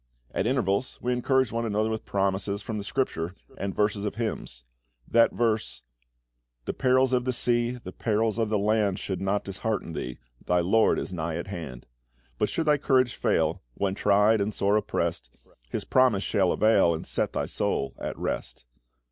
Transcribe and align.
At 0.33 0.47
intervals 0.47 0.97
we 0.99 1.13
encouraged 1.13 1.51
one 1.51 1.63
another 1.63 1.91
with 1.91 2.05
promises 2.07 2.63
from 2.63 2.79
the 2.79 2.83
Scripture 2.83 3.35
and 3.59 3.75
verses 3.75 4.03
of 4.03 4.15
hymns. 4.15 4.63
That 5.07 5.31
verse 5.31 5.83
"The 6.65 6.73
perils 6.73 7.13
of 7.13 7.23
the 7.23 7.31
sea, 7.31 7.73
the 7.73 7.91
perils 7.91 8.39
of 8.39 8.49
the 8.49 8.57
land, 8.57 8.97
Should 8.97 9.21
not 9.21 9.43
dishearten 9.43 9.93
thee: 9.93 10.17
thy 10.43 10.59
LORD 10.61 10.97
is 10.97 11.13
nigh 11.13 11.35
at 11.35 11.45
hand. 11.49 11.85
But 12.39 12.49
should 12.49 12.65
thy 12.65 12.79
courage 12.79 13.13
fail, 13.13 13.61
when 13.75 13.93
tried 13.93 14.41
and 14.41 14.55
sore 14.55 14.75
oppressed, 14.75 15.29
His 15.69 15.83
promise 15.85 16.23
shall 16.23 16.51
avail, 16.51 16.95
and 16.95 17.05
set 17.05 17.33
thy 17.33 17.45
soul 17.45 17.93
at 17.99 18.17
rest." 18.17 18.65